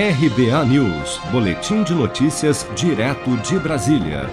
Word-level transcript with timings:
RBA 0.00 0.64
News, 0.66 1.20
Boletim 1.32 1.82
de 1.82 1.92
Notícias, 1.92 2.64
direto 2.76 3.36
de 3.38 3.58
Brasília. 3.58 4.30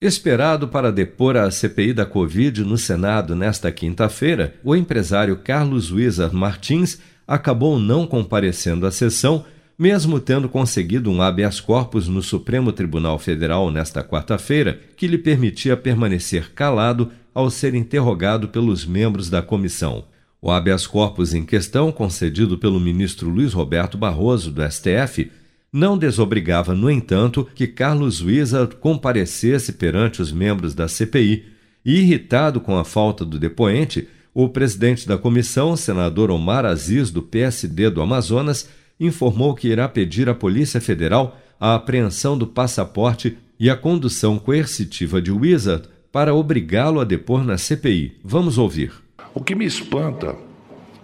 Esperado 0.00 0.66
para 0.66 0.90
depor 0.90 1.36
a 1.36 1.50
CPI 1.50 1.92
da 1.92 2.06
Covid 2.06 2.64
no 2.64 2.78
Senado 2.78 3.36
nesta 3.36 3.70
quinta-feira, 3.70 4.54
o 4.64 4.74
empresário 4.74 5.36
Carlos 5.36 5.92
Wizard 5.92 6.34
Martins 6.34 6.98
acabou 7.26 7.78
não 7.78 8.06
comparecendo 8.06 8.86
à 8.86 8.90
sessão, 8.90 9.44
mesmo 9.78 10.18
tendo 10.18 10.48
conseguido 10.48 11.10
um 11.10 11.20
habeas 11.20 11.60
corpus 11.60 12.08
no 12.08 12.22
Supremo 12.22 12.72
Tribunal 12.72 13.18
Federal 13.18 13.70
nesta 13.70 14.02
quarta-feira, 14.02 14.80
que 14.96 15.06
lhe 15.06 15.18
permitia 15.18 15.76
permanecer 15.76 16.54
calado 16.54 17.12
ao 17.34 17.50
ser 17.50 17.74
interrogado 17.74 18.48
pelos 18.48 18.86
membros 18.86 19.28
da 19.28 19.42
comissão. 19.42 20.06
O 20.40 20.50
habeas 20.50 20.86
corpus 20.86 21.34
em 21.34 21.44
questão, 21.44 21.90
concedido 21.90 22.56
pelo 22.56 22.78
ministro 22.78 23.28
Luiz 23.28 23.52
Roberto 23.52 23.98
Barroso, 23.98 24.52
do 24.52 24.62
STF, 24.62 25.30
não 25.72 25.98
desobrigava, 25.98 26.74
no 26.74 26.90
entanto, 26.90 27.46
que 27.54 27.66
Carlos 27.66 28.22
Wizard 28.22 28.76
comparecesse 28.76 29.72
perante 29.72 30.22
os 30.22 30.32
membros 30.32 30.74
da 30.74 30.86
CPI 30.86 31.44
e, 31.84 31.98
irritado 32.00 32.60
com 32.60 32.78
a 32.78 32.84
falta 32.84 33.24
do 33.24 33.38
depoente, 33.38 34.08
o 34.32 34.48
presidente 34.48 35.08
da 35.08 35.18
comissão, 35.18 35.76
senador 35.76 36.30
Omar 36.30 36.64
Aziz, 36.64 37.10
do 37.10 37.22
PSD 37.22 37.90
do 37.90 38.00
Amazonas, 38.00 38.68
informou 39.00 39.54
que 39.54 39.68
irá 39.68 39.88
pedir 39.88 40.28
à 40.28 40.34
Polícia 40.34 40.80
Federal 40.80 41.38
a 41.58 41.74
apreensão 41.74 42.38
do 42.38 42.46
passaporte 42.46 43.36
e 43.58 43.68
a 43.68 43.76
condução 43.76 44.38
coercitiva 44.38 45.20
de 45.20 45.32
Wizard 45.32 45.88
para 46.12 46.34
obrigá-lo 46.34 47.00
a 47.00 47.04
depor 47.04 47.44
na 47.44 47.58
CPI. 47.58 48.18
Vamos 48.24 48.56
ouvir. 48.56 49.07
O 49.38 49.40
que 49.40 49.54
me 49.54 49.64
espanta 49.64 50.34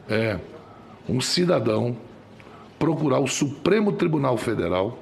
é 0.08 0.40
um 1.08 1.20
cidadão 1.20 1.96
procurar 2.80 3.20
o 3.20 3.28
Supremo 3.28 3.92
Tribunal 3.92 4.36
Federal 4.36 4.98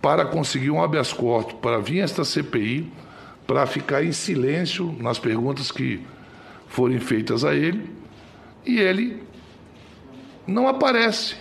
para 0.00 0.24
conseguir 0.24 0.70
um 0.70 0.80
habeas 0.80 1.12
corpus, 1.12 1.54
para 1.54 1.80
vir 1.80 1.98
esta 1.98 2.24
CPI, 2.24 2.88
para 3.48 3.66
ficar 3.66 4.04
em 4.04 4.12
silêncio 4.12 4.94
nas 5.00 5.18
perguntas 5.18 5.72
que 5.72 6.06
forem 6.68 7.00
feitas 7.00 7.44
a 7.44 7.52
ele, 7.52 7.90
e 8.64 8.78
ele 8.78 9.20
não 10.46 10.68
aparece. 10.68 11.34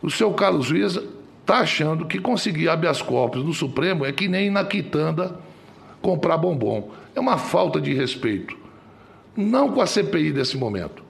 O 0.00 0.08
seu 0.08 0.32
Carlos 0.32 0.70
Luiz 0.70 0.96
está 1.40 1.58
achando 1.58 2.06
que 2.06 2.20
conseguir 2.20 2.68
habeas 2.68 3.02
corpus 3.02 3.42
no 3.42 3.52
Supremo 3.52 4.06
é 4.06 4.12
que 4.12 4.28
nem 4.28 4.48
na 4.48 4.64
quitanda 4.64 5.40
comprar 6.00 6.36
bombom. 6.36 6.92
É 7.16 7.18
uma 7.18 7.36
falta 7.36 7.80
de 7.80 7.92
respeito 7.92 8.61
não 9.36 9.72
com 9.72 9.80
a 9.80 9.86
CPI 9.86 10.32
desse 10.32 10.56
momento, 10.56 11.02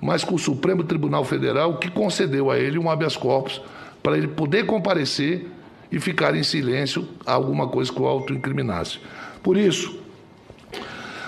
mas 0.00 0.22
com 0.22 0.34
o 0.34 0.38
Supremo 0.38 0.84
Tribunal 0.84 1.24
Federal, 1.24 1.78
que 1.78 1.90
concedeu 1.90 2.50
a 2.50 2.58
ele 2.58 2.78
um 2.78 2.90
habeas 2.90 3.16
corpus 3.16 3.60
para 4.02 4.18
ele 4.18 4.28
poder 4.28 4.66
comparecer 4.66 5.46
e 5.90 5.98
ficar 5.98 6.34
em 6.34 6.42
silêncio 6.42 7.08
alguma 7.24 7.68
coisa 7.68 7.92
que 7.92 8.00
o 8.00 8.06
auto-incriminasse. 8.06 8.98
Por 9.42 9.56
isso, 9.56 9.98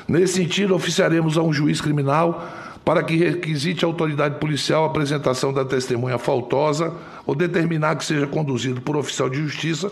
nesse 0.06 0.34
sentido, 0.34 0.74
oficiaremos 0.74 1.38
a 1.38 1.42
um 1.42 1.52
juiz 1.52 1.80
criminal 1.80 2.46
para 2.84 3.02
que 3.02 3.16
requisite 3.16 3.84
a 3.84 3.88
autoridade 3.88 4.38
policial 4.38 4.84
a 4.84 4.86
apresentação 4.86 5.52
da 5.52 5.64
testemunha 5.64 6.18
faltosa 6.18 6.94
ou 7.26 7.34
determinar 7.34 7.96
que 7.96 8.04
seja 8.04 8.26
conduzido 8.26 8.80
por 8.80 8.96
oficial 8.96 9.28
de 9.28 9.38
justiça, 9.38 9.90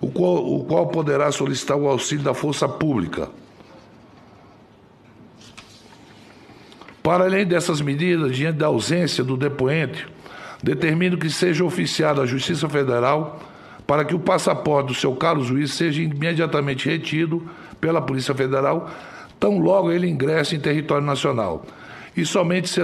o 0.00 0.10
qual, 0.10 0.36
o 0.36 0.64
qual 0.64 0.88
poderá 0.88 1.32
solicitar 1.32 1.76
o 1.76 1.88
auxílio 1.88 2.22
da 2.22 2.34
força 2.34 2.68
pública. 2.68 3.30
Para 7.08 7.24
além 7.24 7.46
dessas 7.46 7.80
medidas, 7.80 8.36
diante 8.36 8.58
da 8.58 8.66
ausência 8.66 9.24
do 9.24 9.34
depoente, 9.34 10.06
determino 10.62 11.16
que 11.16 11.30
seja 11.30 11.64
oficiado 11.64 12.20
à 12.20 12.26
Justiça 12.26 12.68
Federal 12.68 13.40
para 13.86 14.04
que 14.04 14.14
o 14.14 14.18
passaporte 14.18 14.88
do 14.88 14.94
seu 14.94 15.16
caro 15.16 15.42
juiz 15.42 15.72
seja 15.72 16.02
imediatamente 16.02 16.86
retido 16.86 17.48
pela 17.80 18.02
Polícia 18.02 18.34
Federal, 18.34 18.90
tão 19.40 19.58
logo 19.58 19.90
ele 19.90 20.06
ingresse 20.06 20.56
em 20.56 20.60
território 20.60 21.06
nacional, 21.06 21.64
e 22.14 22.26
somente 22.26 22.68
se 22.68 22.82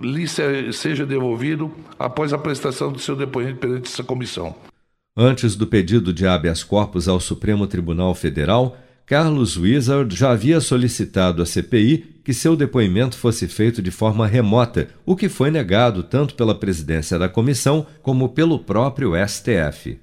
lhe 0.00 0.26
seja 0.72 1.06
devolvido 1.06 1.70
após 1.96 2.32
a 2.32 2.38
prestação 2.38 2.90
do 2.90 2.98
seu 2.98 3.14
depoente 3.14 3.60
perante 3.60 3.88
essa 3.88 4.02
comissão. 4.02 4.56
Antes 5.16 5.54
do 5.54 5.68
pedido 5.68 6.12
de 6.12 6.26
habeas 6.26 6.64
corpus 6.64 7.06
ao 7.06 7.20
Supremo 7.20 7.68
Tribunal 7.68 8.12
Federal, 8.12 8.76
Carlos 9.06 9.56
Wizard 9.56 10.16
já 10.16 10.32
havia 10.32 10.60
solicitado 10.60 11.40
à 11.40 11.46
CPI 11.46 12.11
que 12.24 12.32
seu 12.32 12.54
depoimento 12.54 13.16
fosse 13.16 13.48
feito 13.48 13.82
de 13.82 13.90
forma 13.90 14.26
remota, 14.26 14.88
o 15.04 15.16
que 15.16 15.28
foi 15.28 15.50
negado 15.50 16.02
tanto 16.02 16.34
pela 16.34 16.54
presidência 16.54 17.18
da 17.18 17.28
comissão 17.28 17.86
como 18.00 18.28
pelo 18.28 18.58
próprio 18.58 19.12
STF. 19.26 19.98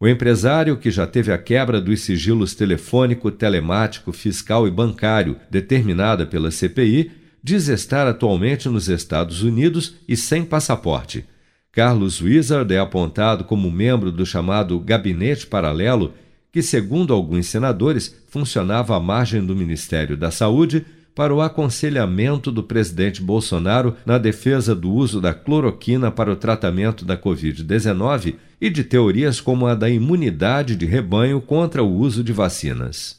O 0.00 0.06
empresário, 0.06 0.76
que 0.76 0.90
já 0.90 1.06
teve 1.06 1.32
a 1.32 1.38
quebra 1.38 1.80
dos 1.80 2.02
sigilos 2.02 2.54
telefônico, 2.54 3.30
telemático, 3.30 4.12
fiscal 4.12 4.66
e 4.66 4.70
bancário 4.70 5.36
determinada 5.50 6.24
pela 6.24 6.50
CPI, 6.50 7.10
diz 7.42 7.68
estar 7.68 8.06
atualmente 8.06 8.68
nos 8.68 8.88
Estados 8.88 9.42
Unidos 9.42 9.96
e 10.08 10.16
sem 10.16 10.44
passaporte. 10.44 11.24
Carlos 11.72 12.20
Wizard 12.20 12.72
é 12.72 12.78
apontado 12.78 13.44
como 13.44 13.70
membro 13.70 14.10
do 14.10 14.24
chamado 14.24 14.78
Gabinete 14.80 15.46
Paralelo 15.46 16.14
que, 16.52 16.62
segundo 16.62 17.12
alguns 17.12 17.46
senadores, 17.46 18.22
funcionava 18.28 18.96
à 18.96 19.00
margem 19.00 19.44
do 19.44 19.54
Ministério 19.54 20.16
da 20.16 20.30
Saúde 20.30 20.84
para 21.18 21.34
o 21.34 21.42
aconselhamento 21.42 22.52
do 22.52 22.62
presidente 22.62 23.20
Bolsonaro 23.20 23.96
na 24.06 24.18
defesa 24.18 24.72
do 24.72 24.88
uso 24.88 25.20
da 25.20 25.34
cloroquina 25.34 26.12
para 26.12 26.30
o 26.30 26.36
tratamento 26.36 27.04
da 27.04 27.16
Covid-19 27.16 28.36
e 28.60 28.70
de 28.70 28.84
teorias 28.84 29.40
como 29.40 29.66
a 29.66 29.74
da 29.74 29.90
imunidade 29.90 30.76
de 30.76 30.86
rebanho 30.86 31.40
contra 31.40 31.82
o 31.82 31.92
uso 31.92 32.22
de 32.22 32.32
vacinas. 32.32 33.18